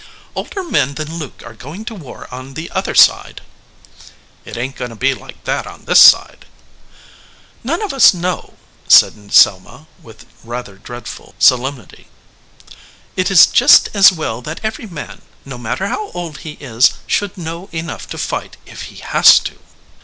"Older 0.35 0.63
men 0.63 0.95
than 0.95 1.19
Luke 1.19 1.43
are 1.45 1.53
going 1.53 1.85
to 1.85 1.93
war 1.93 2.27
on 2.33 2.55
the 2.55 2.71
other 2.71 2.95
side." 2.95 3.39
"It 4.45 4.57
ain 4.57 4.71
t 4.73 4.79
going 4.79 4.89
to 4.89 4.95
be 4.95 5.13
like 5.13 5.43
that 5.43 5.67
on 5.67 5.85
this 5.85 5.99
side." 5.99 6.45
"None 7.63 7.83
of 7.83 7.93
us 7.93 8.11
know 8.11 8.55
said 8.87 9.31
Selma, 9.31 9.85
with 10.01 10.25
rather 10.43 10.77
dreadful 10.77 11.35
solemnity. 11.37 12.07
"It 13.15 13.29
is 13.29 13.45
just 13.45 13.89
as 13.93 14.11
well 14.11 14.41
that 14.41 14.59
every 14.63 14.87
man, 14.87 15.21
no 15.45 15.59
matter 15.59 15.85
how 15.89 16.09
old 16.13 16.39
he 16.39 16.53
is, 16.53 16.93
should 17.05 17.37
know 17.37 17.69
enough 17.71 18.07
to 18.07 18.17
fight 18.17 18.57
if 18.65 18.85
he 18.89 18.95
has 18.95 19.37
to." 19.41 19.59